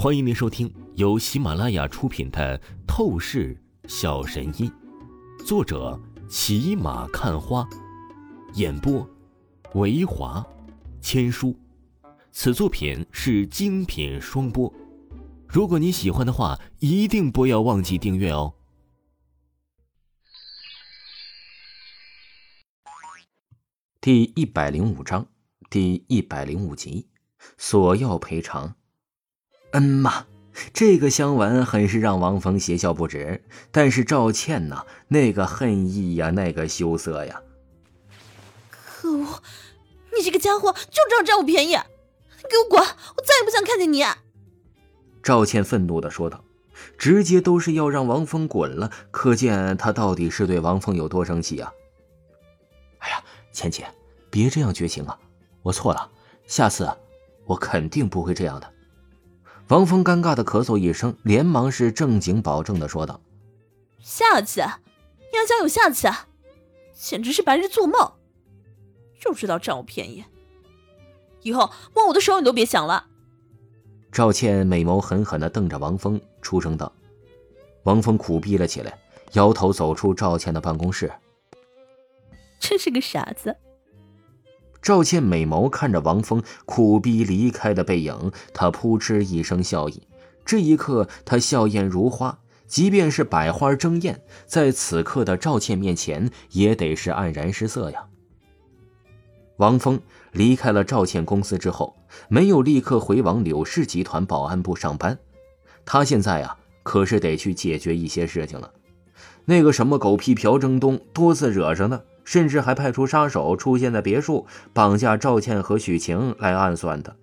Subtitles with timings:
[0.00, 2.56] 欢迎您收听由喜马拉雅出品的
[2.86, 4.70] 《透视小神医》，
[5.44, 7.68] 作者骑马看花，
[8.54, 9.04] 演播
[9.74, 10.46] 维华
[11.00, 11.52] 千书。
[12.30, 14.72] 此作品是精品双播。
[15.48, 18.54] 如果你喜欢的话，一定不要忘记订阅哦。
[24.00, 25.26] 第一百零五章，
[25.68, 27.08] 第一百零五集，
[27.56, 28.76] 索要赔偿。
[29.72, 30.26] 嗯嘛，
[30.72, 33.44] 这个香吻很是让王峰邪笑不止。
[33.70, 37.42] 但是赵倩呐，那个恨意呀，那个羞涩呀！
[38.70, 39.42] 可恶，
[40.16, 41.72] 你这个家伙就知道占我便宜！
[41.72, 42.80] 你给我滚！
[42.80, 44.04] 我再也不想看见你！
[45.22, 46.42] 赵倩愤怒的说道，
[46.96, 48.90] 直接都是要让王峰滚了。
[49.10, 51.70] 可见他到底是对王峰有多生气啊！
[52.98, 53.22] 哎呀，
[53.52, 53.92] 倩倩，
[54.30, 55.18] 别这样绝情啊！
[55.62, 56.10] 我错了，
[56.46, 56.90] 下次
[57.44, 58.72] 我肯定不会这样的。
[59.68, 63.20] 王峰尴尬的咳嗽一声，连忙是正经保证的说道
[64.00, 66.08] ：“下次，你要想有下次，
[66.94, 68.12] 简直是白日做梦！
[69.20, 70.24] 就知道占我便宜，
[71.42, 73.06] 以后摸我的手你都别想了。”
[74.10, 76.90] 赵倩美眸狠狠的瞪着王峰，出声道
[77.84, 78.98] ：“王峰苦逼了起来，
[79.32, 81.12] 摇头走出赵倩的办公室。
[82.58, 83.54] 真是个傻子。”
[84.88, 90.02] 赵倩美眸看着王峰苦逼离开的背影，她扑哧一声笑意。
[90.46, 98.02] 这一刻，她笑靥如花，即便是百花争艳，在此刻的赵倩面前，也得是黯然失色呀。
[99.58, 100.00] 王峰
[100.32, 101.94] 离开了赵倩公司之后，
[102.30, 105.18] 没有立刻回往柳氏集团保安部上班，
[105.84, 108.72] 他现在啊，可是得去解决一些事情了。
[109.44, 112.00] 那个什么狗屁朴正东多次惹上他。
[112.28, 117.16] 甚至还派出杀手出现在别墅，绑架赵倩和许晴来暗算他。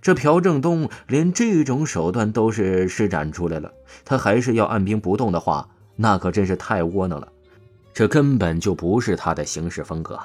[0.00, 3.72] 这朴正东连这种手段都是施展出来了，
[4.04, 7.26] 他还是要按兵不动的话，那可真是太窝囊了。
[7.92, 10.20] 这根本就不是他的行事风格。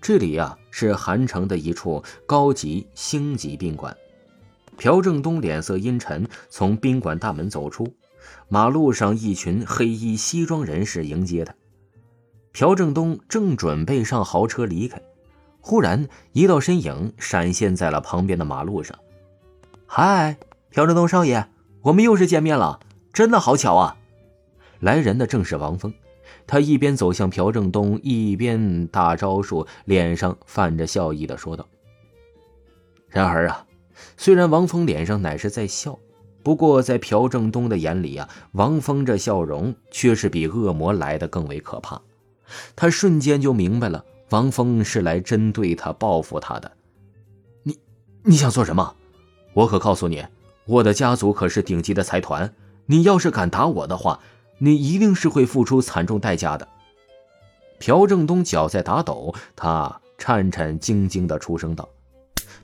[0.00, 3.96] 这里呀，是韩城的一处高级星级宾馆。
[4.76, 7.94] 朴正东脸色阴沉，从宾馆大门走出，
[8.48, 11.54] 马路上一群黑衣西装人士迎接他。
[12.58, 14.98] 朴正东正准备上豪车离开，
[15.60, 18.98] 忽然一道身影闪现在了旁边的马路上。
[19.84, 20.38] 嗨，
[20.70, 21.46] 朴正东少爷，
[21.82, 22.80] 我们又是见面了，
[23.12, 23.98] 真的好巧啊！
[24.80, 25.92] 来人的正是王峰，
[26.46, 31.68] 他一边走向朴正东，一边打招呼，脸上泛着笑意的说道。
[33.10, 33.66] 然而啊，
[34.16, 35.98] 虽然王峰脸上乃是在笑，
[36.42, 42.00] 不过在朴正东的眼里啊，王峰这笑容却是比恶魔来的更为可怕。
[42.74, 46.72] 他瞬间就明白了，王峰是来针对他、报复他的。
[47.62, 47.78] 你，
[48.22, 48.94] 你想做什么？
[49.54, 50.24] 我可告诉你，
[50.66, 52.52] 我的家族可是顶级的财团。
[52.86, 54.20] 你要是敢打我的话，
[54.58, 56.68] 你一定是会付出惨重代价的。
[57.78, 61.88] 朴正东脚在打抖，他颤颤兢兢地出声道：“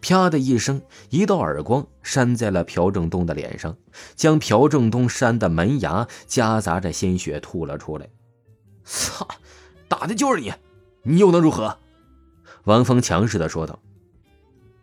[0.00, 3.76] 啪的一声，一道耳光扇在了朴正东的脸上，
[4.14, 8.08] 将朴正东扇的门牙夹杂着鲜血吐了出来。
[8.84, 9.26] 操！”
[9.90, 10.52] 打的就是你，
[11.02, 11.76] 你又能如何？
[12.62, 13.80] 王峰强势的说道。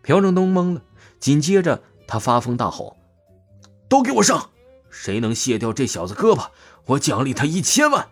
[0.02, 0.82] 朴正东懵了，
[1.18, 2.98] 紧接着他发疯大吼
[3.88, 4.50] ：“都给我上！
[4.90, 6.50] 谁能卸掉这小子胳膊，
[6.88, 8.10] 我奖励他一千万！”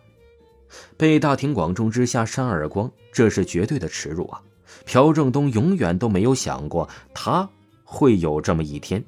[0.95, 4.41] 被大庭广众之下扇耳光，这是绝对的耻辱啊！
[4.85, 7.50] 朴正东永远都没有想过他
[7.83, 9.03] 会有这么一天，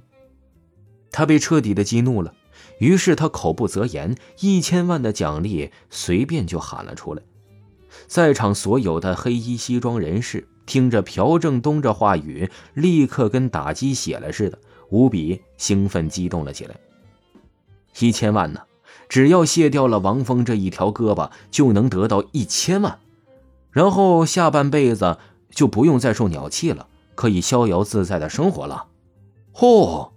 [1.10, 2.34] 他被彻底的激怒了，
[2.80, 7.24] 于是他口不择言，一千万的奖励随便就喊了出来。
[8.08, 14.60] 在场所有的黑衣西装人士听着朴正东这话语，立刻跟打鸡血了似的，
[14.90, 16.76] 无比兴奋激动了起来。
[18.00, 18.62] 一千万呢？
[19.10, 23.00] 只要卸掉了王峰这一条胳膊，就能得到一千万，
[23.72, 25.18] 然后下半辈子
[25.50, 28.88] 就不用再受鸟气了，可以逍遥自在的生活了。
[29.54, 30.12] 嚯！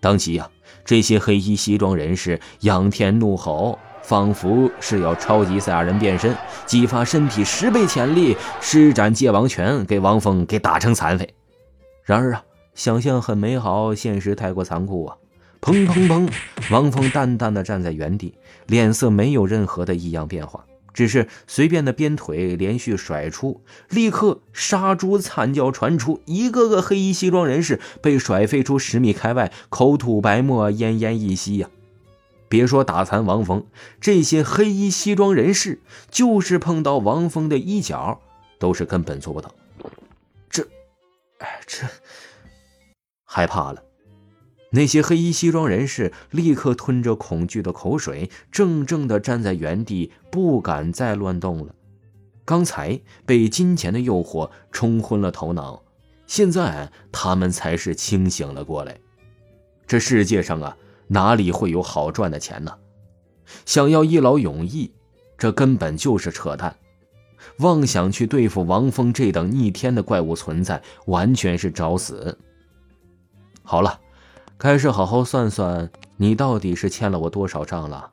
[0.00, 0.50] 当即呀，
[0.86, 3.78] 这些黑衣西装人士仰天怒吼。
[4.02, 6.36] 仿佛是要超级赛亚人变身，
[6.66, 11.34] 激发身体十倍潜力，施展界王拳，给王峰给打成残废。
[12.04, 12.42] 然而啊，
[12.74, 15.16] 想象很美好，现实太过残酷啊！
[15.60, 16.28] 砰砰砰！
[16.70, 18.34] 王峰淡淡的站在原地，
[18.66, 20.64] 脸色没有任何的异样变化，
[20.94, 23.60] 只是随便的鞭腿连续甩出，
[23.90, 31.68] 立刻杀猪惨叫传出，一个个黑衣西装人士被甩飞出十米开外，口吐白沫，奄奄一息呀。
[32.48, 33.66] 别说打残王峰，
[34.00, 35.80] 这些黑衣西装人士
[36.10, 38.20] 就是碰到王峰的衣角，
[38.58, 39.54] 都是根本做不到。
[40.48, 40.62] 这，
[41.38, 41.86] 哎，这
[43.24, 43.82] 害怕了。
[44.70, 51.74] 那些黑衣西装人士立刻吞着恐惧的口水，怔怔地站在原地，不敢再乱动了。
[52.44, 55.82] 刚才被金钱的诱惑冲昏了头脑，
[56.26, 58.98] 现在他们才是清醒了过来。
[59.86, 60.76] 这世界上啊，
[61.08, 62.72] 哪里会有好赚的钱呢？
[63.66, 64.92] 想要一劳永逸，
[65.36, 66.76] 这根本就是扯淡。
[67.58, 72.38] 妄想去对付王峰这等逆天的怪物存在，完全是找死。
[73.62, 74.00] 好了。
[74.58, 78.10] 开始好好算算，你到底是欠了我多少账了？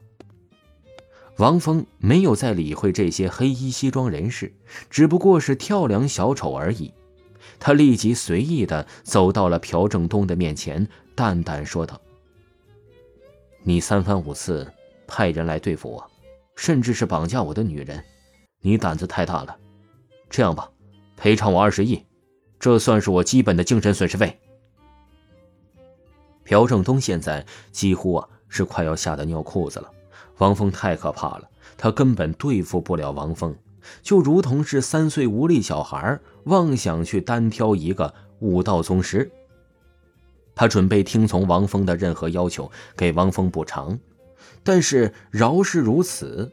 [1.38, 4.54] 王峰没有再理会这些黑衣西装人士，
[4.92, 6.94] 只不过是跳梁小丑而已。
[7.60, 12.00] 他立即随意的走到了朴正东的面前，淡淡说道
[13.68, 14.72] ：“你三番五次
[15.08, 16.12] 派人来对付我，
[16.56, 18.00] 甚至是绑架我的女人，
[18.62, 19.58] 你胆子太大了。
[20.30, 20.70] 这样吧，
[21.18, 22.06] 赔偿我二十亿，
[22.60, 24.40] 这算是我基本的精神损失费。”
[26.46, 29.90] 朴正东现在几乎啊是快要吓得尿裤子了。
[30.38, 33.56] 王峰太可怕了，他根本对付不了王峰，
[34.04, 39.32] 就如同是三岁无力小孩妄想去单挑一个武道宗师。
[40.56, 44.00] 他准备听从王峰的任何要求，给王峰补偿。
[44.64, 46.52] 但是饶是如此，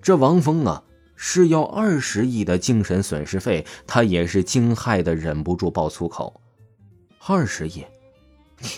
[0.00, 0.84] 这王峰啊
[1.16, 6.40] 是要二十亿的精神损失费，他也是惊骇的忍不住爆粗口
[7.26, 7.84] ：“二十亿！”
[8.60, 8.68] 你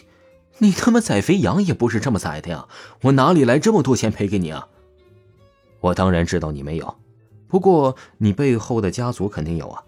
[0.58, 2.68] 你他妈宰肥羊也不是这么宰的呀！
[3.02, 4.68] 我哪里来这么多钱赔给你啊？
[5.80, 6.96] 我当然知道你没有，
[7.48, 9.82] 不过你背后的家族肯定有啊！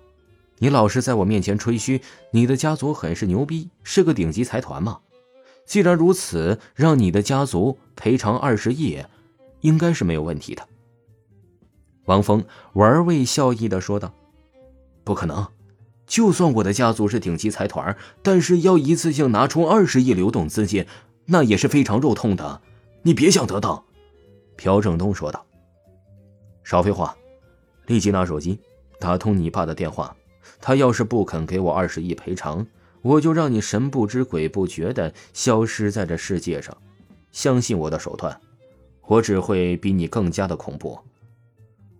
[0.62, 2.00] 你老是在我面前吹嘘
[2.31, 5.00] 你的家族很是牛逼，是个顶级财团嘛。
[5.67, 9.03] 既然如此，让你的家族赔偿二十亿，
[9.62, 10.64] 应该是没有问题的。
[12.05, 12.44] 王峰
[12.75, 14.14] 玩味笑意的说道
[15.03, 15.44] ：“不可能。”
[16.06, 20.87] 就算我的家族是顶级财团，但是要一次性拿出二十亿流动资金，
[21.25, 22.62] 那也是非常肉痛的。
[23.03, 23.85] 你别想得到。”
[24.56, 25.44] 朴正东说道。
[26.62, 27.17] “少废话，
[27.87, 28.61] 立即拿手机
[29.00, 30.14] 打通你爸的电话。
[30.62, 32.64] 他要是不肯给我二十亿赔偿，
[33.03, 36.75] 我就让你神不知鬼不觉的消失在这世界上。
[37.32, 38.41] 相信我的手段，
[39.06, 40.99] 我只会比你更加的恐怖。”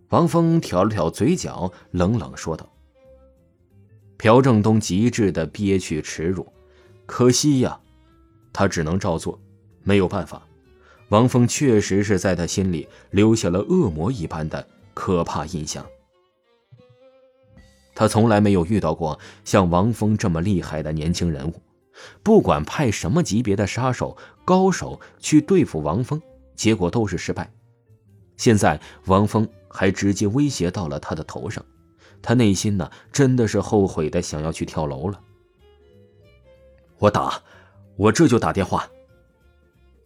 [0.09, 2.67] 王峰挑了挑嘴角，冷冷说道。
[4.15, 6.47] 朴正东极致的憋屈耻辱，
[7.05, 7.77] 可惜呀，
[8.53, 9.37] 他只能照做，
[9.83, 10.41] 没有办法。
[11.09, 15.85] 王峰确实是在他心里留下了恶魔一般的可怕印象。
[17.95, 21.53] 他从来没有遇到过像王峰这么厉害的年轻人物，
[22.23, 26.21] 不管派什么级别的杀手高手去对付王峰，
[26.55, 27.51] 结果都是失败。
[28.35, 31.63] 现在王峰还直接威胁到了他的头上。
[32.21, 35.19] 他内心呢，真的是后悔的，想要去跳楼了。
[36.99, 37.41] 我打，
[37.97, 38.87] 我这就打电话。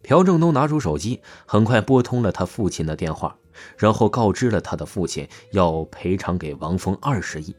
[0.02, 3.36] 朴正东拿出手机，很快拨通了他父亲的电话，
[3.76, 7.54] 然后告知了他的父亲要赔偿给王峰二十亿。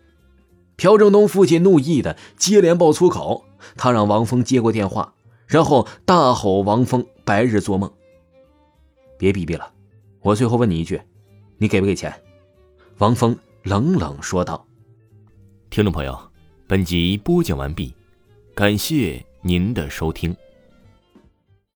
[0.79, 3.45] 朴正东父亲怒意的接连爆粗口，
[3.75, 5.13] 他让王峰接过电话，
[5.45, 7.91] 然后大吼：“王峰白日做梦！
[9.17, 9.71] 别逼逼了，
[10.21, 10.99] 我最后问你一句，
[11.57, 12.11] 你给不给钱？”
[12.97, 13.37] 王峰。
[13.63, 14.65] 冷冷说道
[15.69, 16.17] ：“听众朋友，
[16.65, 17.93] 本集播讲完毕，
[18.55, 20.33] 感谢您的收听。”